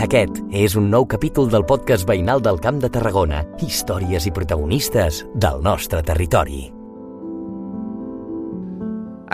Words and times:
Aquest 0.00 0.38
és 0.56 0.72
un 0.80 0.86
nou 0.88 1.04
capítol 1.04 1.50
del 1.52 1.66
podcast 1.68 2.06
veïnal 2.08 2.40
del 2.40 2.56
Camp 2.64 2.78
de 2.80 2.88
Tarragona, 2.88 3.42
històries 3.60 4.24
i 4.24 4.30
protagonistes 4.32 5.26
del 5.36 5.60
nostre 5.60 6.00
territori. 6.00 6.70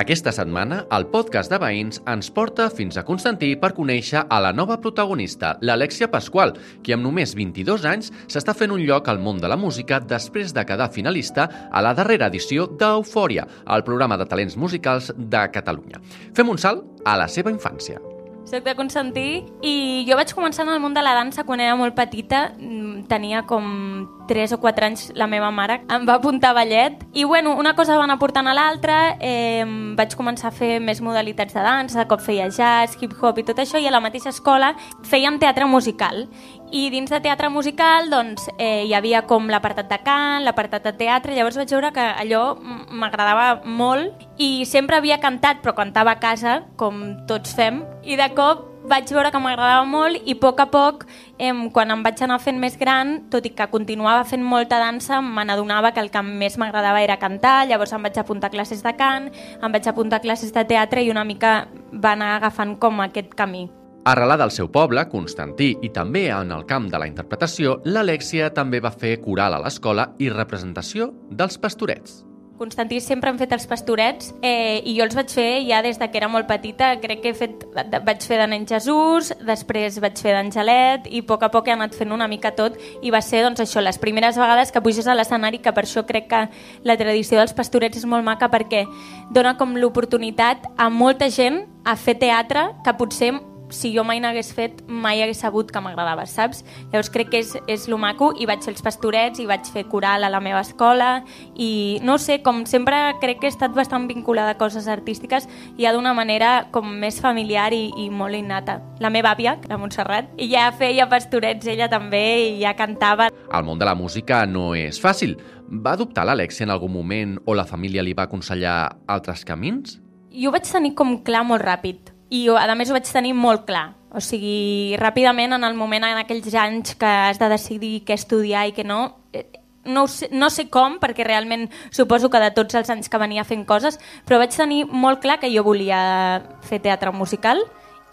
Aquesta 0.02 0.32
setmana, 0.34 0.80
el 0.90 1.06
podcast 1.12 1.54
de 1.54 1.60
veïns 1.62 2.02
ens 2.10 2.32
porta 2.34 2.66
fins 2.74 2.98
a 2.98 3.04
Constantí 3.06 3.52
per 3.62 3.70
conèixer 3.78 4.24
a 4.26 4.40
la 4.42 4.50
nova 4.52 4.80
protagonista, 4.82 5.54
l'Alexia 5.62 6.10
Pasqual, 6.10 6.56
qui 6.82 6.96
amb 6.96 7.06
només 7.06 7.36
22 7.38 7.86
anys 7.86 8.10
s'està 8.26 8.56
fent 8.58 8.74
un 8.74 8.82
lloc 8.82 9.06
al 9.06 9.22
món 9.22 9.38
de 9.38 9.46
la 9.46 9.56
música 9.56 10.02
després 10.02 10.50
de 10.50 10.66
quedar 10.66 10.90
finalista 10.90 11.46
a 11.70 11.84
la 11.86 11.94
darrera 11.94 12.26
edició 12.26 12.66
d'Eufòria, 12.66 13.46
el 13.70 13.86
programa 13.86 14.18
de 14.18 14.26
talents 14.26 14.58
musicals 14.58 15.14
de 15.16 15.46
Catalunya. 15.54 16.02
Fem 16.34 16.50
un 16.50 16.58
salt 16.58 17.06
a 17.06 17.14
la 17.22 17.30
seva 17.30 17.54
infància. 17.54 18.02
Soc 18.46 18.62
de 18.62 18.76
Constantí 18.78 19.42
i 19.66 20.04
jo 20.06 20.14
vaig 20.14 20.30
començar 20.30 20.62
en 20.62 20.70
el 20.70 20.78
món 20.78 20.94
de 20.94 21.02
la 21.02 21.16
dansa 21.18 21.42
quan 21.42 21.58
era 21.58 21.74
molt 21.74 21.96
petita, 21.98 22.52
mm, 22.54 23.08
tenia 23.10 23.42
com 23.42 24.06
3 24.28 24.52
o 24.54 24.58
4 24.62 24.86
anys 24.86 25.12
la 25.18 25.26
meva 25.26 25.50
mare 25.50 25.80
em 25.90 26.06
va 26.06 26.14
apuntar 26.14 26.52
ballet 26.54 27.02
i 27.12 27.24
bueno, 27.24 27.56
una 27.58 27.74
cosa 27.74 27.96
va 27.98 28.04
anar 28.04 28.18
portant 28.18 28.46
a 28.46 28.54
l'altra 28.54 29.16
eh, 29.20 29.64
vaig 29.98 30.14
començar 30.14 30.48
a 30.48 30.54
fer 30.54 30.78
més 30.80 31.00
modalitats 31.00 31.54
de 31.54 31.62
dansa, 31.62 31.98
de 31.98 32.06
cop 32.06 32.22
feia 32.22 32.46
jazz, 32.48 32.96
hip-hop 33.00 33.38
i 33.38 33.46
tot 33.46 33.58
això 33.58 33.82
i 33.82 33.86
a 33.86 33.94
la 33.94 34.00
mateixa 34.00 34.30
escola 34.30 34.76
fèiem 35.02 35.40
teatre 35.42 35.66
musical 35.66 36.28
i 36.70 36.90
dins 36.90 37.10
de 37.10 37.20
teatre 37.22 37.48
musical 37.52 38.10
doncs, 38.10 38.48
eh, 38.58 38.84
hi 38.86 38.94
havia 38.94 39.22
com 39.26 39.48
l'apartat 39.50 39.88
de 39.90 39.98
cant, 40.04 40.44
l'apartat 40.44 40.84
de 40.84 40.92
teatre, 40.98 41.34
llavors 41.36 41.58
vaig 41.58 41.70
veure 41.70 41.92
que 41.94 42.06
allò 42.22 42.56
m'agradava 42.90 43.62
molt 43.64 44.26
i 44.42 44.64
sempre 44.66 44.96
havia 44.96 45.20
cantat, 45.22 45.62
però 45.62 45.76
cantava 45.76 46.16
a 46.16 46.20
casa, 46.20 46.62
com 46.76 47.26
tots 47.28 47.54
fem, 47.54 47.84
i 48.02 48.18
de 48.18 48.28
cop 48.34 48.66
vaig 48.86 49.10
veure 49.10 49.32
que 49.34 49.40
m'agradava 49.42 49.86
molt 49.88 50.22
i 50.26 50.36
a 50.36 50.40
poc 50.42 50.60
a 50.62 50.66
poc, 50.70 51.06
eh, 51.38 51.52
quan 51.72 51.90
em 51.90 52.02
vaig 52.02 52.22
anar 52.22 52.38
fent 52.42 52.58
més 52.58 52.78
gran, 52.78 53.16
tot 53.30 53.46
i 53.46 53.54
que 53.54 53.70
continuava 53.70 54.24
fent 54.24 54.42
molta 54.42 54.78
dansa, 54.82 55.20
me 55.20 55.44
n'adonava 55.44 55.92
que 55.92 56.00
el 56.00 56.10
que 56.10 56.22
més 56.22 56.58
m'agradava 56.58 57.02
era 57.02 57.18
cantar, 57.18 57.66
llavors 57.66 57.92
em 57.92 58.02
vaig 58.02 58.18
apuntar 58.18 58.50
a 58.50 58.54
classes 58.54 58.82
de 58.82 58.94
cant, 58.98 59.30
em 59.62 59.72
vaig 59.72 59.88
apuntar 59.88 60.20
a 60.20 60.26
classes 60.26 60.52
de 60.54 60.64
teatre 60.64 61.02
i 61.02 61.10
una 61.10 61.24
mica 61.24 61.66
va 61.92 62.14
anar 62.14 62.36
agafant 62.36 62.76
com 62.78 63.02
aquest 63.02 63.34
camí. 63.34 63.68
Arrelada 64.06 64.44
al 64.44 64.52
seu 64.54 64.68
poble, 64.70 65.02
Constantí, 65.10 65.72
i 65.82 65.88
també 65.90 66.28
en 66.30 66.52
el 66.54 66.62
camp 66.70 66.84
de 66.92 66.98
la 67.02 67.08
interpretació, 67.10 67.80
l'Alexia 67.90 68.52
també 68.54 68.78
va 68.78 68.92
fer 68.94 69.16
coral 69.18 69.56
a 69.56 69.58
l'escola 69.58 70.12
i 70.22 70.28
representació 70.30 71.08
dels 71.26 71.56
pastorets. 71.58 72.20
Constantí 72.56 73.00
sempre 73.02 73.28
han 73.28 73.40
fet 73.40 73.50
els 73.52 73.66
pastorets 73.66 74.28
eh, 74.46 74.78
i 74.86 74.94
jo 74.96 75.02
els 75.04 75.16
vaig 75.18 75.34
fer 75.34 75.48
ja 75.66 75.80
des 75.82 75.98
de 75.98 76.06
que 76.06 76.20
era 76.20 76.28
molt 76.30 76.46
petita. 76.46 76.92
Crec 77.02 77.20
que 77.24 77.32
he 77.32 77.36
fet, 77.36 77.64
vaig 78.06 78.22
fer 78.22 78.38
de 78.38 78.46
nen 78.52 78.68
Jesús, 78.70 79.32
després 79.42 79.98
vaig 80.00 80.22
fer 80.22 80.36
d'Angelet 80.38 81.10
i 81.10 81.24
a 81.24 81.26
poc 81.26 81.42
a 81.42 81.50
poc 81.50 81.66
he 81.66 81.74
anat 81.74 81.98
fent 81.98 82.14
una 82.14 82.30
mica 82.30 82.54
tot 82.54 82.78
i 83.02 83.10
va 83.10 83.24
ser 83.26 83.42
doncs, 83.42 83.64
això 83.66 83.82
les 83.82 83.98
primeres 83.98 84.38
vegades 84.38 84.70
que 84.70 84.84
puges 84.86 85.10
a 85.10 85.18
l'escenari 85.18 85.58
que 85.66 85.74
per 85.74 85.82
això 85.82 86.06
crec 86.06 86.30
que 86.30 86.44
la 86.86 86.96
tradició 86.96 87.42
dels 87.42 87.58
pastorets 87.58 87.98
és 87.98 88.06
molt 88.06 88.22
maca 88.24 88.48
perquè 88.54 88.86
dona 89.34 89.56
com 89.58 89.74
l'oportunitat 89.74 90.70
a 90.78 90.88
molta 90.94 91.26
gent 91.26 91.64
a 91.84 91.98
fer 91.98 92.16
teatre 92.22 92.70
que 92.86 92.96
potser 92.96 93.34
si 93.70 93.92
jo 93.94 94.04
mai 94.04 94.20
n'hagués 94.22 94.52
fet, 94.54 94.82
mai 94.86 95.20
hagués 95.22 95.40
sabut 95.42 95.70
que 95.72 95.80
m'agradava, 95.82 96.26
saps? 96.30 96.62
Llavors 96.92 97.10
crec 97.12 97.30
que 97.32 97.40
és, 97.42 97.52
és 97.70 97.86
lo 97.90 97.98
maco 97.98 98.32
i 98.38 98.46
vaig 98.48 98.62
fer 98.64 98.74
els 98.74 98.84
pastorets 98.84 99.40
i 99.42 99.46
vaig 99.48 99.66
fer 99.72 99.86
coral 99.90 100.24
a 100.26 100.30
la 100.32 100.40
meva 100.40 100.62
escola 100.62 101.24
i 101.54 101.98
no 102.06 102.18
sé, 102.22 102.40
com 102.46 102.64
sempre 102.66 102.98
crec 103.22 103.40
que 103.42 103.50
he 103.50 103.52
estat 103.52 103.74
bastant 103.76 104.06
vinculada 104.10 104.54
a 104.54 104.60
coses 104.60 104.88
artístiques 104.88 105.48
ja 105.80 105.92
d'una 105.94 106.14
manera 106.14 106.68
com 106.72 106.88
més 107.02 107.20
familiar 107.22 107.72
i, 107.74 107.90
i 107.98 108.08
molt 108.10 108.38
innata. 108.38 108.78
La 109.02 109.10
meva 109.10 109.34
àvia, 109.34 109.56
la 109.68 109.78
Montserrat, 109.80 110.32
i 110.38 110.50
ja 110.52 110.70
feia 110.76 111.08
pastorets 111.10 111.66
ella 111.70 111.90
també 111.92 112.24
i 112.46 112.56
ja 112.62 112.76
cantava. 112.78 113.30
El 113.46 113.66
món 113.66 113.78
de 113.78 113.88
la 113.88 113.96
música 113.98 114.44
no 114.46 114.72
és 114.78 115.00
fàcil. 115.02 115.36
Va 115.66 115.96
adoptar 115.96 116.26
l'Alexia 116.26 116.66
en 116.66 116.74
algun 116.74 116.92
moment 116.94 117.38
o 117.44 117.54
la 117.58 117.66
família 117.66 118.04
li 118.04 118.14
va 118.14 118.28
aconsellar 118.30 118.96
altres 119.10 119.44
camins? 119.46 119.98
Jo 120.36 120.52
vaig 120.54 120.68
tenir 120.68 120.94
com 120.94 121.16
clar 121.24 121.46
molt 121.48 121.64
ràpid 121.64 122.15
i 122.30 122.46
a 122.50 122.74
més 122.74 122.90
ho 122.90 122.96
vaig 122.96 123.06
tenir 123.10 123.34
molt 123.34 123.66
clar. 123.68 123.92
O 124.16 124.22
sigui, 124.24 124.96
ràpidament 124.98 125.52
en 125.52 125.64
el 125.66 125.76
moment, 125.76 126.04
en 126.04 126.18
aquells 126.22 126.54
anys 126.56 126.96
que 126.96 127.06
has 127.06 127.38
de 127.38 127.50
decidir 127.52 128.00
què 128.06 128.16
estudiar 128.16 128.66
i 128.68 128.72
què 128.72 128.84
no, 128.86 129.18
eh, 129.36 129.44
no 129.84 130.06
sé, 130.08 130.30
no 130.32 130.48
sé 130.50 130.68
com, 130.72 130.98
perquè 131.02 131.26
realment 131.26 131.68
suposo 131.90 132.30
que 132.30 132.40
de 132.42 132.50
tots 132.56 132.74
els 132.74 132.90
anys 132.90 133.10
que 133.12 133.20
venia 133.20 133.44
fent 133.44 133.66
coses, 133.68 134.00
però 134.26 134.40
vaig 134.42 134.54
tenir 134.56 134.86
molt 134.86 135.20
clar 135.22 135.38
que 135.42 135.52
jo 135.52 135.62
volia 135.66 136.42
fer 136.66 136.80
teatre 136.82 137.12
musical 137.12 137.62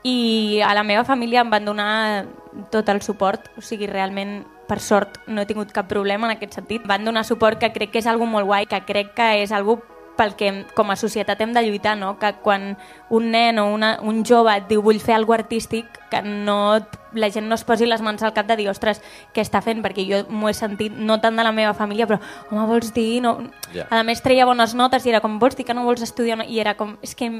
i 0.04 0.60
a 0.66 0.74
la 0.76 0.84
meva 0.84 1.06
família 1.08 1.42
em 1.42 1.50
van 1.50 1.66
donar 1.66 2.26
tot 2.72 2.90
el 2.92 3.02
suport, 3.02 3.48
o 3.58 3.64
sigui, 3.64 3.88
realment 3.88 4.42
per 4.68 4.80
sort 4.84 5.22
no 5.28 5.42
he 5.42 5.48
tingut 5.48 5.72
cap 5.76 5.88
problema 5.90 6.28
en 6.28 6.36
aquest 6.36 6.60
sentit. 6.60 6.84
Van 6.88 7.04
donar 7.06 7.24
suport 7.28 7.60
que 7.60 7.72
crec 7.74 7.92
que 7.94 8.04
és 8.04 8.08
algo 8.08 8.28
molt 8.28 8.48
guai, 8.48 8.68
que 8.68 8.80
crec 8.88 9.14
que 9.16 9.30
és 9.44 9.52
algo 9.56 9.80
pel 10.24 10.36
que 10.40 10.50
com 10.78 10.92
a 10.92 10.98
societat 11.00 11.42
hem 11.44 11.54
de 11.54 11.64
lluitar, 11.66 11.98
no? 12.00 12.16
que 12.20 12.34
quan 12.44 12.74
un 13.14 13.32
nen 13.32 13.60
o 13.60 13.68
una, 13.74 13.98
un 14.02 14.24
jove 14.26 14.54
et 14.56 14.70
diu 14.70 14.84
vull 14.86 15.02
fer 15.04 15.18
alguna 15.18 15.42
artístic, 15.44 16.00
que 16.12 16.22
no, 16.24 16.80
la 17.18 17.30
gent 17.34 17.50
no 17.50 17.58
es 17.58 17.66
posi 17.68 17.88
les 17.90 18.02
mans 18.06 18.24
al 18.24 18.34
cap 18.36 18.48
de 18.48 18.58
dir, 18.60 18.70
ostres, 18.72 19.02
què 19.36 19.44
està 19.44 19.64
fent? 19.66 19.84
Perquè 19.84 20.06
jo 20.08 20.24
m'ho 20.30 20.50
he 20.50 20.56
sentit, 20.58 20.96
no 20.96 21.20
tant 21.22 21.36
de 21.40 21.46
la 21.46 21.52
meva 21.56 21.74
família, 21.78 22.08
però, 22.10 22.22
home, 22.52 22.68
vols 22.70 22.94
dir... 22.96 23.20
No... 23.24 23.36
Yeah. 23.74 23.90
A 23.90 24.04
més, 24.06 24.22
treia 24.24 24.48
bones 24.48 24.76
notes 24.78 25.06
i 25.06 25.14
era 25.14 25.22
com, 25.24 25.40
vols 25.42 25.58
dir 25.58 25.66
que 25.68 25.76
no 25.76 25.86
vols 25.88 26.06
estudiar? 26.06 26.40
I 26.48 26.62
era 26.64 26.78
com, 26.80 26.96
és 27.04 27.16
que 27.18 27.32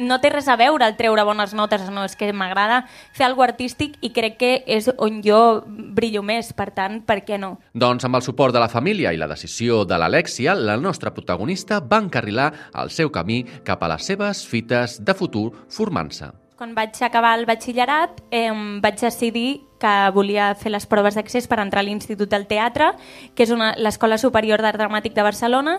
no 0.00 0.18
té 0.20 0.32
res 0.32 0.48
a 0.48 0.56
veure 0.58 0.86
el 0.88 0.96
treure 0.98 1.24
bones 1.28 1.54
notes, 1.54 1.86
no, 1.92 2.04
és 2.08 2.16
que 2.18 2.32
m'agrada 2.32 2.82
fer 3.16 3.26
alguna 3.28 3.50
artístic 3.50 3.96
i 4.04 4.12
crec 4.16 4.38
que 4.40 4.50
és 4.66 4.90
on 4.98 5.20
jo 5.24 5.62
brillo 5.66 6.22
més, 6.26 6.52
per 6.56 6.70
tant, 6.76 7.00
per 7.06 7.20
què 7.26 7.38
no? 7.40 7.56
Doncs 7.74 8.06
amb 8.08 8.18
el 8.18 8.26
suport 8.26 8.56
de 8.56 8.62
la 8.62 8.70
família 8.72 9.12
i 9.12 9.20
la 9.20 9.30
decisió 9.30 9.84
de 9.84 9.98
l'Alexia, 10.00 10.54
la 10.54 10.76
nostra 10.80 11.14
protagonista 11.14 11.80
va 11.80 12.02
encarrilar 12.02 12.50
el 12.82 12.92
seu 12.94 13.12
camí 13.12 13.42
cap 13.64 13.82
a 13.82 13.90
les 13.94 14.06
seves 14.12 14.44
fites 14.48 15.00
de 15.04 15.16
futur 15.16 15.50
formant-se. 15.70 16.30
Quan 16.60 16.74
vaig 16.76 16.98
acabar 17.00 17.38
el 17.38 17.46
batxillerat 17.48 18.18
eh, 18.36 18.52
vaig 18.84 18.98
decidir 19.00 19.62
que 19.80 19.92
volia 20.12 20.50
fer 20.60 20.74
les 20.74 20.84
proves 20.84 21.16
d'accés 21.16 21.48
per 21.48 21.56
entrar 21.62 21.80
a 21.80 21.86
l'Institut 21.88 22.28
del 22.28 22.44
Teatre, 22.50 22.92
que 23.32 23.46
és 23.46 23.52
l'Escola 23.80 24.20
Superior 24.20 24.60
d'Art 24.60 24.76
Dramàtic 24.76 25.16
de 25.16 25.24
Barcelona, 25.24 25.78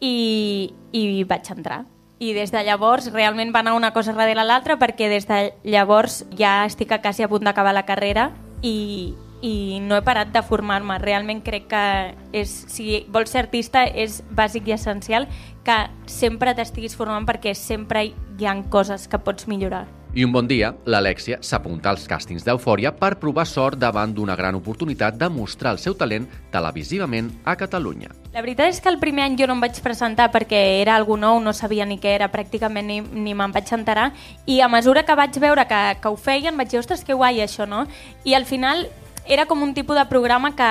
i, 0.00 0.72
i 0.96 1.02
vaig 1.28 1.52
entrar 1.52 1.82
i 2.22 2.32
des 2.36 2.52
de 2.54 2.62
llavors 2.62 3.10
realment 3.10 3.50
va 3.50 3.64
anar 3.64 3.74
una 3.74 3.90
cosa 3.90 4.14
darrere 4.14 4.44
l'altra 4.46 4.78
perquè 4.78 5.08
des 5.10 5.26
de 5.26 5.52
llavors 5.66 6.22
ja 6.38 6.62
estic 6.68 6.92
a 6.94 7.00
quasi 7.02 7.24
a 7.24 7.28
punt 7.28 7.42
d'acabar 7.42 7.74
la 7.74 7.82
carrera 7.88 8.30
i, 8.62 9.14
i 9.42 9.80
no 9.82 9.98
he 9.98 10.04
parat 10.06 10.30
de 10.30 10.42
formar-me. 10.46 11.00
Realment 11.02 11.42
crec 11.42 11.66
que 11.72 11.82
és, 12.30 12.52
si 12.70 13.02
vols 13.10 13.34
ser 13.34 13.42
artista 13.42 13.82
és 13.86 14.20
bàsic 14.30 14.70
i 14.70 14.76
essencial 14.78 15.26
que 15.66 15.80
sempre 16.06 16.54
t'estiguis 16.54 16.94
formant 16.94 17.26
perquè 17.26 17.56
sempre 17.58 18.06
hi 18.06 18.46
han 18.46 18.62
coses 18.70 19.08
que 19.10 19.18
pots 19.18 19.50
millorar. 19.50 19.88
I 20.14 20.26
un 20.26 20.32
bon 20.32 20.44
dia, 20.44 20.74
l'Alexia 20.84 21.38
s'apunta 21.40 21.88
als 21.88 22.02
càstings 22.04 22.44
d'Eufòria 22.44 22.90
per 22.92 23.14
provar 23.16 23.46
sort 23.48 23.78
davant 23.80 24.10
d'una 24.12 24.34
gran 24.36 24.52
oportunitat 24.58 25.16
de 25.16 25.30
mostrar 25.32 25.70
el 25.72 25.78
seu 25.80 25.94
talent 25.96 26.26
televisivament 26.52 27.30
a 27.48 27.54
Catalunya. 27.56 28.10
La 28.34 28.42
veritat 28.44 28.68
és 28.74 28.80
que 28.84 28.90
el 28.92 28.98
primer 29.00 29.24
any 29.24 29.38
jo 29.40 29.46
no 29.48 29.54
em 29.56 29.62
vaig 29.64 29.78
presentar 29.80 30.26
perquè 30.34 30.58
era 30.82 30.98
algú 31.00 31.16
nou, 31.16 31.40
no 31.40 31.54
sabia 31.56 31.86
ni 31.88 31.96
què 31.96 32.12
era, 32.12 32.28
pràcticament 32.28 32.90
ni, 32.92 32.98
ni 33.00 33.32
me'n 33.32 33.54
vaig 33.56 33.72
enterar, 33.72 34.10
i 34.44 34.58
a 34.60 34.68
mesura 34.68 35.06
que 35.08 35.16
vaig 35.16 35.38
veure 35.40 35.64
que, 35.70 35.80
que 36.02 36.12
ho 36.12 36.18
feien 36.20 36.60
vaig 36.60 36.68
dir, 36.68 36.82
ostres, 36.82 37.06
que 37.08 37.16
guai 37.16 37.40
això, 37.40 37.64
no? 37.64 37.86
I 38.28 38.36
al 38.36 38.44
final 38.44 38.84
era 39.24 39.46
com 39.48 39.64
un 39.64 39.72
tipus 39.72 39.96
de 39.96 40.04
programa 40.12 40.52
que 40.52 40.68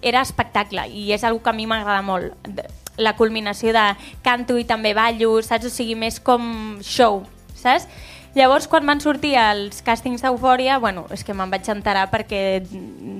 era 0.00 0.24
espectacle 0.24 0.86
i 0.88 1.10
és 1.12 1.28
una 1.28 1.42
que 1.44 1.52
a 1.52 1.52
mi 1.52 1.68
m'agrada 1.68 2.00
molt 2.00 2.32
la 2.96 3.12
culminació 3.20 3.76
de 3.76 3.84
canto 4.24 4.56
i 4.56 4.64
també 4.64 4.94
ballo, 4.96 5.42
saps? 5.44 5.68
O 5.68 5.74
sigui, 5.76 5.92
més 5.92 6.16
com 6.24 6.80
show, 6.80 7.20
saps? 7.52 7.84
Llavors, 8.32 8.64
quan 8.64 8.86
van 8.88 9.00
sortir 9.04 9.34
els 9.36 9.82
càstings 9.84 10.22
d'Eufòria, 10.24 10.78
bueno, 10.80 11.02
és 11.12 11.20
que 11.20 11.34
me'n 11.36 11.50
vaig 11.52 11.66
enterar 11.68 12.06
perquè 12.08 12.62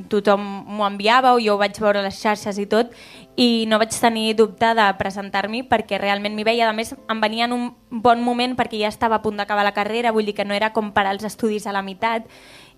tothom 0.08 0.40
m'ho 0.72 0.86
enviava 0.86 1.34
o 1.36 1.42
jo 1.42 1.52
ho 1.52 1.60
vaig 1.60 1.76
veure 1.76 2.00
a 2.00 2.06
les 2.06 2.16
xarxes 2.16 2.56
i 2.56 2.64
tot 2.64 2.94
i 3.36 3.66
no 3.68 3.76
vaig 3.82 3.92
tenir 3.92 4.32
dubte 4.38 4.72
de 4.72 4.88
presentar-m'hi 4.96 5.66
perquè 5.68 6.00
realment 6.00 6.32
m'hi 6.32 6.48
veia. 6.48 6.70
A 6.70 6.72
més, 6.72 6.94
em 6.96 7.20
venia 7.20 7.44
en 7.44 7.52
un 7.52 7.68
bon 7.90 8.24
moment 8.24 8.56
perquè 8.56 8.80
ja 8.80 8.88
estava 8.88 9.20
a 9.20 9.22
punt 9.22 9.36
d'acabar 9.36 9.68
la 9.68 9.76
carrera, 9.76 10.16
vull 10.16 10.24
dir 10.24 10.38
que 10.38 10.48
no 10.48 10.56
era 10.56 10.72
com 10.72 10.94
per 10.96 11.04
als 11.04 11.28
estudis 11.28 11.68
a 11.68 11.76
la 11.76 11.84
meitat. 11.84 12.24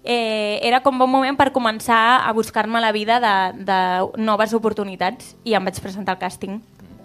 Eh, 0.03 0.59
era 0.67 0.83
com 0.83 0.99
bon 0.99 1.09
moment 1.15 1.39
per 1.39 1.53
començar 1.55 2.27
a 2.27 2.33
buscar-me 2.35 2.83
la 2.83 2.91
vida 2.91 3.23
de, 3.23 3.63
de 3.63 3.81
noves 4.19 4.59
oportunitats 4.59 5.37
i 5.45 5.55
em 5.55 5.71
vaig 5.71 5.79
presentar 5.79 6.19
al 6.19 6.25
càsting 6.27 6.59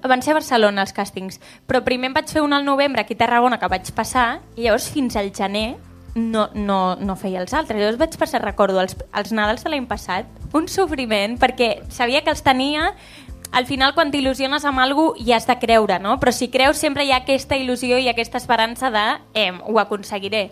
van 0.04 0.24
ser 0.24 0.32
a 0.34 0.40
Barcelona 0.40 0.86
els 0.86 0.96
càstings, 0.96 1.40
però 1.68 1.84
primer 1.86 2.10
em 2.10 2.18
vaig 2.18 2.32
fer 2.32 2.44
un 2.46 2.54
al 2.54 2.66
novembre 2.66 3.02
aquí 3.02 3.18
a 3.18 3.24
Tarragona 3.26 3.60
que 3.60 3.70
vaig 3.72 3.92
passar 3.96 4.42
i 4.56 4.66
llavors 4.66 4.90
fins 4.94 5.18
al 5.20 5.32
gener 5.36 5.78
no, 6.16 6.50
no, 6.54 6.96
no 6.96 7.16
feia 7.16 7.42
els 7.42 7.54
altres. 7.54 7.80
Llavors 7.80 8.00
vaig 8.00 8.18
passar, 8.20 8.42
recordo, 8.44 8.80
els, 8.82 8.96
els 9.16 9.34
Nadals 9.36 9.64
de 9.64 9.74
l'any 9.74 9.88
passat, 9.90 10.30
un 10.54 10.68
sofriment, 10.68 11.38
perquè 11.40 11.80
sabia 11.94 12.24
que 12.24 12.34
els 12.34 12.44
tenia 12.46 12.94
al 13.52 13.66
final 13.66 13.96
quan 13.96 14.12
t'il·lusiones 14.14 14.66
amb 14.66 14.82
cosa 14.82 15.26
ja 15.26 15.38
has 15.38 15.48
de 15.48 15.58
creure, 15.58 16.00
no? 16.00 16.20
Però 16.20 16.32
si 16.32 16.50
creus 16.50 16.78
sempre 16.78 17.06
hi 17.06 17.12
ha 17.12 17.24
aquesta 17.24 17.58
il·lusió 17.58 17.98
i 17.98 18.10
aquesta 18.10 18.38
esperança 18.38 18.92
de 18.92 19.06
eh, 19.34 19.52
ho 19.52 19.80
aconseguiré. 19.80 20.52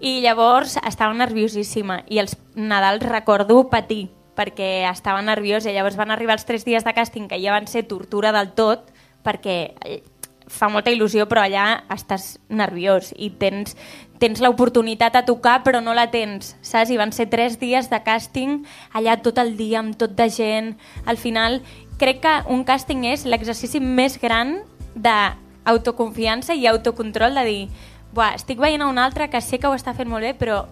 I 0.00 0.20
llavors 0.22 0.76
estava 0.86 1.14
nerviosíssima 1.14 2.04
i 2.06 2.20
els 2.22 2.36
Nadals 2.54 3.02
recordo 3.02 3.64
patir 3.70 4.08
perquè 4.38 4.86
estava 4.86 5.24
nerviós 5.26 5.66
i 5.66 5.74
llavors 5.74 5.98
van 5.98 6.14
arribar 6.14 6.38
els 6.38 6.46
tres 6.46 6.64
dies 6.64 6.86
de 6.86 6.94
càsting 6.94 7.26
que 7.28 7.40
ja 7.42 7.56
van 7.56 7.66
ser 7.66 7.88
tortura 7.90 8.30
del 8.32 8.54
tot 8.54 8.86
perquè 9.26 9.58
eh, 9.84 10.00
fa 10.48 10.68
molta 10.72 10.92
il·lusió 10.94 11.26
però 11.28 11.44
allà 11.44 11.82
estàs 11.92 12.38
nerviós 12.48 13.12
i 13.16 13.30
tens, 13.40 13.76
tens 14.22 14.40
l'oportunitat 14.42 15.18
a 15.18 15.24
tocar 15.28 15.60
però 15.64 15.82
no 15.84 15.94
la 15.94 16.08
tens, 16.10 16.54
saps? 16.62 16.90
I 16.90 16.98
van 17.00 17.12
ser 17.12 17.28
tres 17.30 17.58
dies 17.60 17.90
de 17.90 18.00
càsting 18.04 18.62
allà 18.96 19.18
tot 19.22 19.38
el 19.38 19.56
dia 19.58 19.82
amb 19.82 19.98
tot 19.98 20.16
de 20.16 20.28
gent. 20.32 20.74
Al 21.04 21.20
final 21.20 21.60
crec 22.00 22.22
que 22.24 22.34
un 22.48 22.64
càsting 22.64 23.04
és 23.12 23.26
l'exercici 23.28 23.80
més 23.80 24.18
gran 24.20 24.60
d'autoconfiança 24.96 26.56
i 26.56 26.66
autocontrol 26.66 27.38
de 27.38 27.46
dir 27.46 27.62
Buah, 28.08 28.38
estic 28.38 28.56
veient 28.56 28.80
a 28.80 28.86
un 28.88 28.96
altre 28.96 29.26
que 29.28 29.40
sé 29.44 29.58
que 29.60 29.68
ho 29.68 29.74
està 29.76 29.92
fent 29.92 30.08
molt 30.08 30.24
bé 30.24 30.32
però 30.32 30.62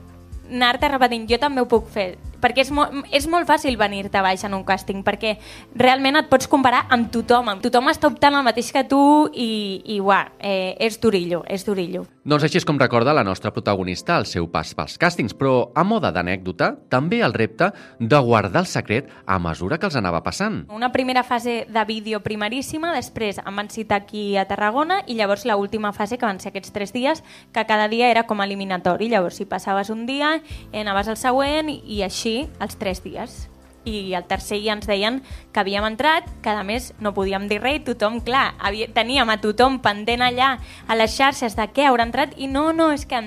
anar-te 0.48 0.88
repetint, 0.88 1.26
jo 1.28 1.36
també 1.42 1.60
ho 1.60 1.68
puc 1.68 1.90
fer 1.92 2.14
perquè 2.46 2.64
és, 2.66 2.72
mo 2.74 2.86
és 3.14 3.26
molt 3.30 3.48
fàcil 3.50 3.78
venir-te 3.80 4.22
baix 4.22 4.46
en 4.46 4.56
un 4.56 4.64
càsting, 4.66 5.02
perquè 5.06 5.36
realment 5.74 6.22
et 6.22 6.30
pots 6.30 6.48
comparar 6.50 6.86
amb 6.94 7.10
tothom, 7.12 7.56
tothom 7.64 7.90
està 7.92 8.10
optant 8.12 8.38
el 8.38 8.46
mateix 8.46 8.72
que 8.74 8.86
tu 8.88 9.00
i, 9.34 9.50
i 9.96 10.00
uah, 10.00 10.26
eh, 10.38 10.76
és 10.86 11.00
durillo, 11.02 11.42
és 11.50 11.66
durillo. 11.66 12.06
Doncs 12.26 12.42
així 12.42 12.58
és 12.58 12.64
com 12.66 12.74
recorda 12.74 13.12
la 13.14 13.22
nostra 13.22 13.52
protagonista 13.54 14.16
el 14.18 14.24
seu 14.26 14.48
pas 14.50 14.72
pels 14.74 14.96
càstings, 14.98 15.30
però 15.38 15.68
a 15.78 15.84
moda 15.86 16.10
d'anècdota, 16.10 16.72
també 16.90 17.20
el 17.22 17.36
repte 17.36 17.68
de 18.00 18.18
guardar 18.18 18.64
el 18.64 18.66
secret 18.66 19.12
a 19.30 19.38
mesura 19.38 19.78
que 19.78 19.86
els 19.86 19.94
anava 19.94 20.24
passant. 20.26 20.64
Una 20.74 20.90
primera 20.90 21.22
fase 21.22 21.60
de 21.70 21.86
vídeo 21.86 22.24
primeríssima, 22.26 22.90
després 22.98 23.38
em 23.38 23.62
van 23.62 23.70
citar 23.70 24.02
aquí 24.02 24.26
a 24.34 24.48
Tarragona 24.50 25.04
i 25.06 25.14
llavors 25.14 25.46
l 25.46 25.54
última 25.54 25.94
fase, 25.94 26.18
que 26.18 26.26
van 26.26 26.42
ser 26.42 26.50
aquests 26.50 26.74
tres 26.74 26.90
dies, 26.90 27.22
que 27.54 27.62
cada 27.62 27.86
dia 27.86 28.10
era 28.10 28.26
com 28.26 28.42
eliminatori. 28.42 29.06
Llavors, 29.06 29.38
si 29.38 29.46
passaves 29.46 29.94
un 29.94 30.02
dia, 30.10 30.40
anaves 30.74 31.06
al 31.06 31.22
següent 31.22 31.70
i 31.70 32.02
així 32.02 32.40
els 32.58 32.74
tres 32.74 33.06
dies. 33.06 33.44
I 33.86 34.14
el 34.18 34.26
tercer 34.26 34.58
ja 34.64 34.74
ens 34.74 34.88
deien 34.90 35.20
que 35.54 35.62
havíem 35.62 35.86
entrat, 35.86 36.26
que 36.42 36.50
a 36.50 36.64
més 36.66 36.90
no 37.00 37.14
podíem 37.14 37.46
dir 37.48 37.60
res 37.62 37.84
tothom, 37.86 38.18
clar, 38.26 38.54
havia, 38.58 38.90
teníem 38.92 39.30
a 39.30 39.38
tothom 39.40 39.78
pendent 39.82 40.24
allà 40.26 40.56
a 40.86 40.98
les 40.98 41.14
xarxes 41.14 41.54
de 41.54 41.68
què 41.70 41.86
haurà 41.86 42.08
entrat 42.08 42.34
i 42.36 42.50
no, 42.50 42.72
no, 42.74 42.90
és 42.92 43.06
que 43.06 43.20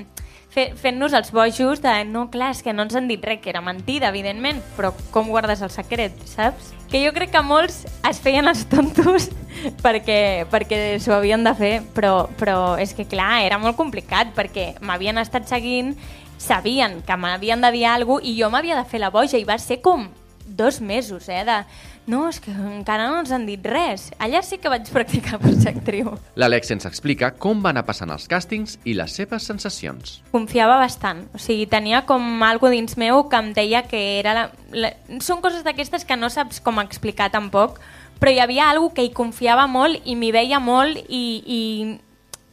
fent-nos 0.50 1.14
els 1.14 1.32
bojos 1.32 1.82
de 1.82 1.94
no, 2.10 2.28
clar, 2.32 2.52
és 2.56 2.64
que 2.66 2.74
no 2.74 2.84
ens 2.84 2.96
han 2.98 3.08
dit 3.08 3.24
res, 3.24 3.40
que 3.44 3.52
era 3.54 3.62
mentida, 3.62 4.10
evidentment, 4.10 4.62
però 4.76 4.92
com 5.14 5.30
guardes 5.30 5.62
el 5.62 5.72
secret, 5.72 6.16
saps? 6.28 6.74
Que 6.90 7.04
jo 7.04 7.14
crec 7.14 7.32
que 7.32 7.44
molts 7.46 7.84
es 8.10 8.20
feien 8.20 8.50
els 8.50 8.66
tontos 8.70 9.30
perquè, 9.86 10.48
perquè 10.50 10.98
s'ho 11.00 11.14
havien 11.16 11.46
de 11.46 11.54
fer, 11.56 11.76
però, 11.96 12.28
però 12.40 12.76
és 12.82 12.96
que 12.98 13.08
clar, 13.08 13.46
era 13.46 13.62
molt 13.62 13.78
complicat 13.78 14.34
perquè 14.36 14.74
m'havien 14.82 15.22
estat 15.22 15.48
seguint 15.48 15.96
sabien 16.40 17.02
que 17.06 17.18
m'havien 17.20 17.62
de 17.62 17.72
dir 17.76 17.86
alguna 17.86 18.22
cosa 18.22 18.32
i 18.32 18.38
jo 18.40 18.50
m'havia 18.50 18.80
de 18.80 18.88
fer 18.88 19.04
la 19.04 19.12
boja 19.12 19.38
i 19.38 19.46
va 19.46 19.60
ser 19.60 19.82
com 19.84 20.08
dos 20.56 20.82
mesos, 20.82 21.30
eh, 21.30 21.44
de 21.46 21.60
no, 22.10 22.24
és 22.26 22.40
que 22.42 22.50
encara 22.50 23.06
no 23.12 23.20
ens 23.22 23.30
han 23.36 23.46
dit 23.46 23.66
res. 23.70 24.08
Allà 24.18 24.42
sí 24.46 24.58
que 24.58 24.72
vaig 24.72 24.90
practicar 24.96 25.38
per 25.42 25.54
ser 25.54 25.76
actriu. 25.76 26.16
L'Alex 26.40 26.74
ens 26.74 26.90
explica 26.90 27.32
com 27.38 27.62
van 27.62 27.78
anar 27.78 27.86
passant 27.86 28.10
els 28.14 28.26
càstings 28.32 28.80
i 28.90 28.96
les 28.98 29.14
seves 29.14 29.46
sensacions. 29.46 30.20
Confiava 30.34 30.80
bastant. 30.82 31.28
O 31.38 31.42
sigui, 31.42 31.70
tenia 31.70 32.02
com 32.10 32.44
algo 32.44 32.74
dins 32.74 32.98
meu 32.98 33.28
que 33.30 33.40
em 33.40 33.54
deia 33.54 33.86
que 33.86 34.02
era... 34.18 34.34
La, 34.34 34.46
la... 34.74 34.94
Són 35.22 35.44
coses 35.46 35.64
d'aquestes 35.68 36.06
que 36.06 36.18
no 36.18 36.32
saps 36.34 36.64
com 36.66 36.82
explicar 36.82 37.30
tampoc, 37.34 37.78
però 38.20 38.34
hi 38.34 38.42
havia 38.42 38.70
algo 38.70 38.90
que 38.94 39.06
hi 39.06 39.14
confiava 39.16 39.68
molt 39.70 40.02
i 40.06 40.18
m'hi 40.18 40.34
veia 40.36 40.60
molt 40.60 40.98
i, 41.08 41.24
i 41.46 41.62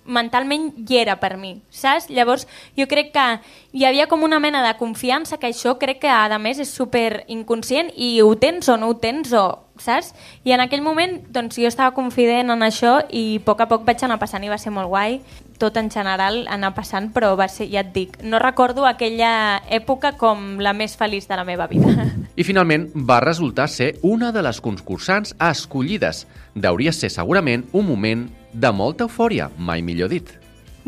mentalment 0.06 0.72
hi 0.86 0.98
era 1.00 1.18
per 1.20 1.36
mi, 1.36 1.56
saps? 1.70 2.08
Llavors 2.10 2.46
jo 2.78 2.86
crec 2.90 3.12
que 3.14 3.26
hi 3.72 3.84
havia 3.84 4.08
com 4.08 4.22
una 4.22 4.40
mena 4.40 4.64
de 4.66 4.74
confiança 4.78 5.38
que 5.38 5.50
això 5.50 5.76
crec 5.78 6.02
que 6.06 6.10
a 6.10 6.38
més 6.38 6.58
és 6.62 6.72
super 6.72 7.24
inconscient 7.28 7.92
i 7.96 8.20
ho 8.22 8.34
tens 8.40 8.68
o 8.68 8.76
no 8.80 8.92
ho 8.92 8.98
tens 9.02 9.32
o 9.32 9.46
saps? 9.78 10.14
I 10.44 10.54
en 10.56 10.62
aquell 10.64 10.82
moment 10.82 11.18
doncs, 11.32 11.58
jo 11.60 11.68
estava 11.68 11.94
confident 11.96 12.50
en 12.52 12.64
això 12.64 12.98
i 13.10 13.38
a 13.40 13.44
poc 13.44 13.60
a 13.60 13.68
poc 13.68 13.84
vaig 13.86 14.02
anar 14.04 14.20
passant 14.22 14.44
i 14.44 14.52
va 14.52 14.58
ser 14.58 14.72
molt 14.72 14.88
guai 14.88 15.20
tot 15.56 15.76
en 15.80 15.88
general 15.90 16.44
anar 16.52 16.74
passant, 16.76 17.08
però 17.14 17.32
va 17.36 17.48
ser, 17.48 17.68
ja 17.72 17.80
et 17.80 17.92
dic, 17.94 18.18
no 18.22 18.38
recordo 18.42 18.84
aquella 18.84 19.62
època 19.72 20.12
com 20.20 20.58
la 20.60 20.74
més 20.76 20.96
feliç 21.00 21.28
de 21.28 21.38
la 21.38 21.46
meva 21.48 21.66
vida. 21.70 22.10
I 22.36 22.44
finalment 22.44 22.90
va 23.08 23.22
resultar 23.24 23.68
ser 23.72 23.94
una 24.04 24.32
de 24.32 24.42
les 24.44 24.60
concursants 24.60 25.32
escollides. 25.40 26.26
Deuria 26.54 26.92
ser 26.92 27.08
segurament 27.12 27.64
un 27.72 27.88
moment 27.88 28.26
de 28.56 28.72
molta 28.72 29.04
eufòria, 29.04 29.50
mai 29.58 29.82
millor 29.84 30.08
dit. 30.08 30.30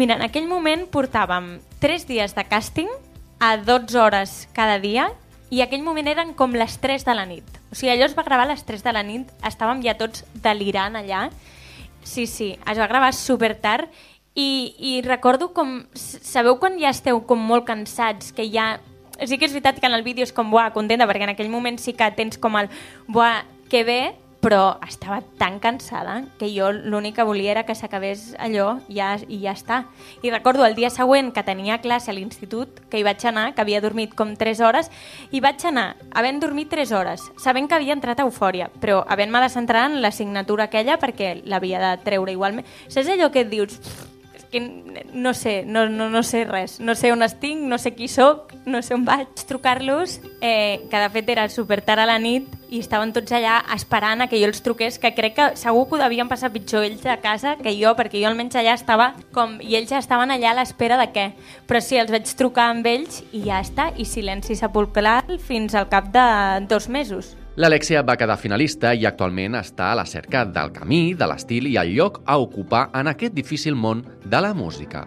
Mira, 0.00 0.16
en 0.16 0.24
aquell 0.24 0.48
moment 0.48 0.86
portàvem 0.88 1.58
3 1.82 2.06
dies 2.08 2.34
de 2.36 2.44
càsting 2.48 2.88
a 3.44 3.56
12 3.60 3.98
hores 4.00 4.36
cada 4.56 4.78
dia 4.80 5.10
i 5.52 5.60
aquell 5.60 5.84
moment 5.84 6.08
eren 6.08 6.32
com 6.38 6.54
les 6.56 6.78
3 6.80 7.04
de 7.04 7.16
la 7.16 7.26
nit. 7.28 7.44
O 7.68 7.76
sigui, 7.76 7.92
allò 7.92 8.08
es 8.08 8.16
va 8.16 8.24
gravar 8.24 8.46
a 8.48 8.52
les 8.54 8.64
3 8.64 8.84
de 8.84 8.94
la 8.96 9.04
nit, 9.04 9.28
estàvem 9.44 9.82
ja 9.84 9.98
tots 10.00 10.24
delirant 10.44 10.96
allà. 10.96 11.28
Sí, 12.04 12.24
sí, 12.26 12.54
es 12.56 12.80
va 12.80 12.88
gravar 12.88 13.12
super 13.12 13.52
tard 13.60 13.90
i, 14.32 14.74
i 14.78 14.92
recordo 15.04 15.50
com... 15.52 15.82
Sabeu 15.92 16.56
quan 16.62 16.78
ja 16.80 16.94
esteu 16.94 17.20
com 17.26 17.42
molt 17.42 17.68
cansats, 17.68 18.32
que 18.32 18.48
ja... 18.48 18.78
Sí 19.26 19.34
que 19.36 19.48
és 19.48 19.52
veritat 19.52 19.80
que 19.82 19.88
en 19.90 19.96
el 19.96 20.06
vídeo 20.06 20.22
és 20.22 20.32
com, 20.32 20.48
buah, 20.48 20.70
contenta, 20.72 21.08
perquè 21.10 21.26
en 21.26 21.34
aquell 21.34 21.50
moment 21.50 21.76
sí 21.82 21.92
que 21.98 22.06
tens 22.14 22.38
com 22.38 22.54
el, 22.56 22.70
buah, 23.10 23.42
que 23.68 23.82
bé, 23.84 24.00
però 24.40 24.78
estava 24.86 25.20
tan 25.38 25.58
cansada 25.58 26.22
que 26.38 26.48
jo 26.54 26.70
l'únic 26.70 27.16
que 27.16 27.26
volia 27.26 27.50
era 27.50 27.64
que 27.66 27.74
s'acabés 27.74 28.36
allò 28.38 28.78
ja, 28.86 29.16
i 29.26 29.40
ja 29.42 29.54
està. 29.56 29.80
I 30.22 30.30
recordo 30.30 30.64
el 30.66 30.76
dia 30.78 30.90
següent 30.94 31.32
que 31.34 31.42
tenia 31.42 31.80
classe 31.82 32.12
a 32.12 32.14
l'institut, 32.14 32.80
que 32.88 33.00
hi 33.00 33.06
vaig 33.06 33.24
anar, 33.26 33.52
que 33.54 33.64
havia 33.64 33.82
dormit 33.82 34.14
com 34.14 34.36
3 34.38 34.62
hores, 34.62 34.92
i 35.34 35.42
vaig 35.42 35.64
anar 35.66 35.96
havent 36.14 36.38
dormit 36.42 36.70
3 36.70 36.92
hores, 36.94 37.26
sabent 37.36 37.68
que 37.68 37.74
havia 37.74 37.96
entrat 37.96 38.20
a 38.20 38.28
eufòria, 38.28 38.70
però 38.80 39.02
havent-me 39.08 39.42
de 39.42 39.50
centrar 39.50 39.88
en 39.90 40.00
l'assignatura 40.02 40.68
aquella 40.68 40.98
perquè 41.02 41.40
l'havia 41.44 41.82
de 41.82 41.92
treure 42.04 42.32
igualment. 42.32 42.66
Saps 42.86 43.10
allò 43.10 43.32
que 43.32 43.42
et 43.42 43.50
dius 43.50 43.80
que 44.50 45.04
no 45.12 45.34
sé, 45.34 45.64
no, 45.66 45.88
no, 45.88 46.08
no 46.10 46.22
sé 46.22 46.44
res. 46.44 46.78
No 46.80 46.94
sé 46.94 47.12
on 47.12 47.22
estic, 47.22 47.58
no 47.58 47.78
sé 47.78 47.94
qui 47.94 48.08
sóc, 48.08 48.52
no 48.66 48.82
sé 48.82 48.94
on 48.94 49.04
vaig. 49.04 49.28
Trucar-los, 49.48 50.20
eh, 50.40 50.84
que 50.90 50.98
de 50.98 51.10
fet 51.10 51.28
era 51.28 51.48
super 51.48 51.80
tard 51.82 52.04
a 52.04 52.06
la 52.08 52.18
nit 52.18 52.48
i 52.68 52.82
estaven 52.82 53.14
tots 53.16 53.32
allà 53.32 53.58
esperant 53.74 54.20
a 54.20 54.28
que 54.28 54.40
jo 54.40 54.48
els 54.48 54.60
truqués, 54.64 54.98
que 55.00 55.14
crec 55.16 55.36
que 55.38 55.48
segur 55.56 55.86
que 55.88 55.96
ho 55.96 56.02
devien 56.02 56.28
passar 56.28 56.52
pitjor 56.52 56.84
ells 56.84 57.06
a 57.06 57.18
casa 57.24 57.56
que 57.56 57.72
jo, 57.78 57.94
perquè 57.96 58.20
jo 58.20 58.28
almenys 58.28 58.58
allà 58.60 58.76
estava 58.76 59.12
com... 59.32 59.58
I 59.64 59.78
ells 59.80 59.92
ja 59.92 60.02
estaven 60.02 60.32
allà 60.34 60.52
a 60.52 60.58
l'espera 60.60 61.00
de 61.00 61.08
què. 61.14 61.26
Però 61.68 61.80
sí, 61.80 61.96
els 62.00 62.12
vaig 62.12 62.28
trucar 62.38 62.70
amb 62.72 62.86
ells 62.86 63.22
i 63.32 63.46
ja 63.48 63.62
està, 63.64 63.90
i 63.96 64.04
silenci 64.08 64.56
sepulcral 64.56 65.38
fins 65.40 65.74
al 65.74 65.88
cap 65.92 66.12
de 66.14 66.28
dos 66.68 66.88
mesos. 66.88 67.36
L'Alexia 67.58 68.04
va 68.06 68.14
quedar 68.14 68.36
finalista 68.38 68.92
i 68.94 69.02
actualment 69.08 69.56
està 69.58 69.88
a 69.90 69.96
la 69.98 70.04
cerca 70.06 70.44
del 70.46 70.68
camí, 70.70 71.16
de 71.18 71.26
l'estil 71.26 71.66
i 71.66 71.72
el 71.80 71.88
lloc 71.96 72.20
a 72.22 72.36
ocupar 72.38 72.84
en 72.94 73.08
aquest 73.10 73.32
difícil 73.34 73.74
món 73.74 74.04
de 74.22 74.38
la 74.44 74.52
música. 74.54 75.00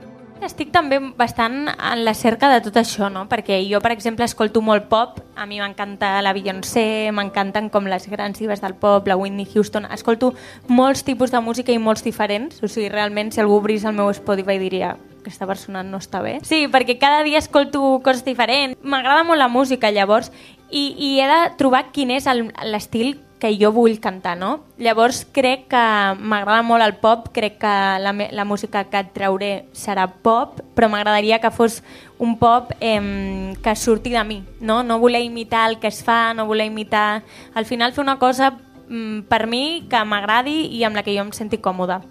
Estic 0.43 0.73
també 0.73 0.97
bastant 1.15 1.69
en 1.71 2.01
la 2.03 2.11
cerca 2.17 2.49
de 2.51 2.57
tot 2.65 2.75
això, 2.81 3.07
no? 3.07 3.23
perquè 3.31 3.61
jo, 3.69 3.79
per 3.79 3.93
exemple, 3.93 4.27
escolto 4.27 4.59
molt 4.59 4.89
pop, 4.91 5.21
a 5.39 5.45
mi 5.47 5.61
m'encanta 5.61 6.09
la 6.25 6.33
Beyoncé, 6.35 7.13
m'encanten 7.15 7.69
com 7.71 7.87
les 7.87 8.09
grans 8.11 8.43
divas 8.43 8.59
del 8.59 8.75
pop, 8.75 9.07
la 9.07 9.15
Whitney 9.15 9.47
Houston, 9.53 9.87
escolto 9.87 10.33
molts 10.67 11.05
tipus 11.07 11.31
de 11.31 11.39
música 11.39 11.71
i 11.71 11.79
molts 11.79 12.03
diferents, 12.03 12.59
o 12.59 12.67
sigui, 12.67 12.89
realment, 12.91 13.31
si 13.31 13.39
algú 13.39 13.61
obrís 13.61 13.87
el 13.87 13.95
meu 13.95 14.11
Spotify 14.11 14.59
diria 14.59 14.97
aquesta 15.21 15.45
persona 15.47 15.83
no 15.85 15.99
està 16.01 16.21
bé. 16.25 16.39
Sí, 16.43 16.65
perquè 16.71 16.97
cada 16.99 17.21
dia 17.23 17.39
escolto 17.39 17.99
coses 18.03 18.25
diferents. 18.25 18.77
M'agrada 18.81 19.23
molt 19.23 19.39
la 19.39 19.47
música, 19.53 19.91
llavors, 19.93 20.31
i, 20.71 20.95
i 20.97 21.09
he 21.19 21.27
de 21.27 21.41
trobar 21.59 21.89
quin 21.91 22.11
és 22.15 22.27
l'estil 22.65 23.19
que 23.41 23.49
jo 23.57 23.71
vull 23.73 23.97
cantar, 23.99 24.35
no? 24.37 24.51
Llavors 24.77 25.23
crec 25.33 25.65
que 25.71 25.81
m'agrada 26.21 26.61
molt 26.61 26.85
el 26.85 26.93
pop, 27.01 27.31
crec 27.33 27.57
que 27.63 27.71
la, 28.03 28.13
la 28.13 28.45
música 28.45 28.83
que 28.85 29.01
et 29.01 29.09
trauré 29.15 29.49
serà 29.73 30.05
pop, 30.07 30.59
però 30.77 30.91
m'agradaria 30.93 31.41
que 31.41 31.49
fos 31.49 31.79
un 32.21 32.35
pop 32.37 32.69
eh, 32.79 33.55
que 33.63 33.73
surti 33.75 34.13
de 34.13 34.23
mi, 34.23 34.43
no? 34.61 34.83
No 34.85 34.99
voler 35.01 35.23
imitar 35.25 35.65
el 35.71 35.79
que 35.81 35.89
es 35.89 36.03
fa, 36.05 36.35
no 36.37 36.45
voler 36.45 36.69
imitar... 36.69 37.23
Al 37.55 37.65
final 37.65 37.97
fer 37.97 38.05
una 38.05 38.19
cosa 38.21 38.53
mm, 38.53 39.25
per 39.25 39.47
mi 39.49 39.87
que 39.89 40.03
m'agradi 40.05 40.69
i 40.77 40.85
amb 40.85 40.95
la 40.95 41.01
que 41.01 41.17
jo 41.17 41.25
em 41.25 41.33
senti 41.33 41.57
còmoda. 41.57 42.03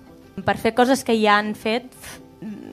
Per 0.42 0.58
fer 0.58 0.74
coses 0.74 1.06
que 1.06 1.14
ja 1.20 1.38
han 1.38 1.54
fet 1.54 1.86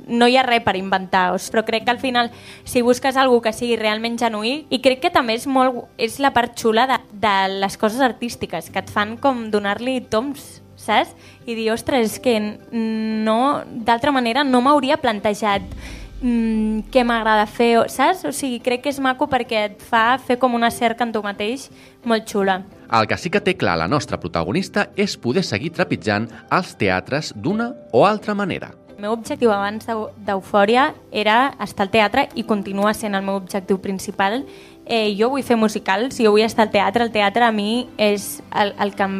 no 0.07 0.27
hi 0.27 0.37
ha 0.37 0.45
res 0.47 0.63
per 0.65 0.75
inventar, 0.79 1.29
però 1.51 1.63
crec 1.67 1.85
que 1.85 1.93
al 1.93 1.99
final 1.99 2.31
si 2.63 2.81
busques 2.81 3.17
algú 3.17 3.41
que 3.41 3.53
sigui 3.53 3.77
realment 3.79 4.17
genuí 4.19 4.65
i 4.69 4.81
crec 4.81 5.03
que 5.05 5.13
també 5.13 5.37
és 5.37 5.47
molt 5.47 5.85
és 5.97 6.19
la 6.23 6.33
part 6.33 6.55
xula 6.57 6.87
de, 6.87 7.01
de 7.11 7.35
les 7.59 7.77
coses 7.77 8.01
artístiques 8.01 8.71
que 8.71 8.83
et 8.83 8.89
fan 8.93 9.17
com 9.21 9.47
donar-li 9.51 9.99
toms 10.09 10.61
saps? 10.77 11.13
I 11.45 11.55
dir, 11.55 11.71
ostres, 11.73 12.19
que 12.19 12.37
no, 12.39 13.39
d'altra 13.67 14.13
manera 14.13 14.45
no 14.45 14.61
m'hauria 14.63 14.99
plantejat 15.01 15.65
mm, 16.21 16.87
què 16.93 17.03
m'agrada 17.07 17.47
fer, 17.49 17.73
saps? 17.91 18.23
O 18.29 18.33
sigui, 18.35 18.61
crec 18.63 18.85
que 18.85 18.93
és 18.93 19.01
maco 19.03 19.27
perquè 19.29 19.65
et 19.71 19.83
fa 19.83 20.17
fer 20.21 20.39
com 20.39 20.55
una 20.57 20.71
cerca 20.71 21.07
en 21.07 21.13
tu 21.15 21.23
mateix 21.25 21.67
molt 22.07 22.27
xula. 22.29 22.61
El 22.87 23.07
que 23.09 23.19
sí 23.19 23.29
que 23.33 23.43
té 23.43 23.57
clar 23.59 23.77
la 23.81 23.89
nostra 23.91 24.19
protagonista 24.21 24.87
és 24.95 25.17
poder 25.19 25.43
seguir 25.43 25.73
trepitjant 25.75 26.29
els 26.55 26.75
teatres 26.79 27.33
d'una 27.35 27.73
o 27.91 28.05
altra 28.07 28.37
manera. 28.37 28.71
El 28.97 29.03
meu 29.03 29.11
objectiu 29.13 29.51
abans 29.53 29.85
d'Eufòria 30.25 30.87
era 31.13 31.51
estar 31.61 31.85
al 31.85 31.91
teatre 31.93 32.23
i 32.33 32.41
continua 32.49 32.95
sent 32.97 33.13
el 33.13 33.21
meu 33.21 33.35
objectiu 33.37 33.77
principal. 33.77 34.39
Eh, 34.89 35.13
jo 35.19 35.27
vull 35.29 35.43
fer 35.45 35.53
musicals, 35.53 36.17
jo 36.17 36.31
vull 36.33 36.41
estar 36.41 36.65
al 36.65 36.71
teatre. 36.73 37.05
El 37.05 37.11
teatre 37.13 37.45
a 37.45 37.51
mi 37.53 37.85
és 38.01 38.41
el, 38.57 38.73
el 38.81 38.95
que 38.97 39.05
em, 39.05 39.19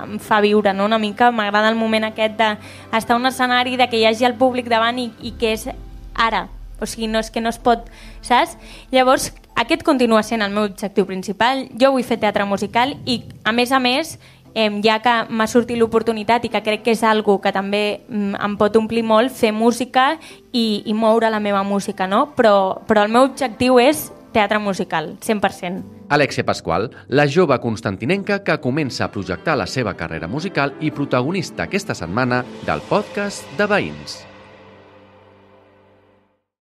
em 0.00 0.14
fa 0.16 0.38
viure, 0.40 0.72
no? 0.72 0.86
una 0.88 0.96
mica. 0.96 1.28
M'agrada 1.28 1.68
el 1.68 1.76
moment 1.76 2.08
aquest 2.08 2.40
d'estar 2.40 3.18
a 3.18 3.20
un 3.20 3.28
escenari, 3.28 3.76
de 3.76 3.90
que 3.92 4.00
hi 4.00 4.06
hagi 4.08 4.24
el 4.24 4.38
públic 4.40 4.72
davant 4.72 4.96
i, 4.96 5.10
i 5.20 5.34
que 5.36 5.52
és 5.58 5.68
ara. 6.16 6.46
O 6.80 6.88
sigui, 6.88 7.10
no 7.12 7.20
és 7.20 7.28
que 7.28 7.44
no 7.44 7.52
es 7.52 7.60
pot, 7.60 7.84
saps? 8.24 8.56
Llavors, 8.94 9.28
aquest 9.60 9.82
continua 9.82 10.22
sent 10.22 10.40
el 10.40 10.56
meu 10.56 10.70
objectiu 10.70 11.04
principal. 11.04 11.66
Jo 11.76 11.92
vull 11.92 12.06
fer 12.06 12.16
teatre 12.22 12.48
musical 12.48 12.96
i, 13.04 13.24
a 13.44 13.52
més 13.52 13.76
a 13.76 13.80
més, 13.82 14.16
eh, 14.54 14.70
ja 14.84 14.98
que 15.04 15.14
m'ha 15.30 15.46
sortit 15.46 15.78
l'oportunitat 15.78 16.44
i 16.44 16.52
que 16.52 16.62
crec 16.62 16.84
que 16.84 16.94
és 16.96 17.02
algo 17.02 17.40
que 17.40 17.52
també 17.52 18.02
mm, 18.08 18.38
em 18.44 18.56
pot 18.60 18.76
omplir 18.76 19.04
molt, 19.04 19.32
fer 19.34 19.52
música 19.52 20.14
i, 20.52 20.82
i 20.86 20.94
moure 20.94 21.30
la 21.30 21.40
meva 21.40 21.64
música, 21.64 22.06
no? 22.06 22.28
Però, 22.36 22.80
però 22.86 23.04
el 23.06 23.12
meu 23.12 23.28
objectiu 23.30 23.80
és 23.82 24.08
teatre 24.32 24.58
musical, 24.58 25.16
100%. 25.24 25.82
Alexia 26.08 26.44
Pasqual, 26.44 26.90
la 27.08 27.26
jove 27.28 27.58
constantinenca 27.60 28.42
que 28.44 28.60
comença 28.60 29.04
a 29.04 29.12
projectar 29.12 29.56
la 29.56 29.66
seva 29.66 29.96
carrera 29.96 30.28
musical 30.28 30.74
i 30.80 30.92
protagonista 30.92 31.66
aquesta 31.66 31.96
setmana 31.96 32.44
del 32.64 32.84
podcast 32.88 33.44
de 33.58 33.68
Veïns. 33.68 34.27